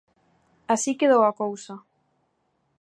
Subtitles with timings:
[0.73, 1.75] Así quedou a cousa.